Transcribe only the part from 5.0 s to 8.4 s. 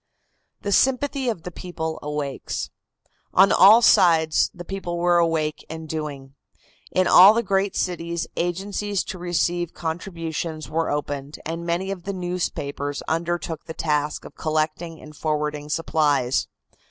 awake and doing. In all the great cities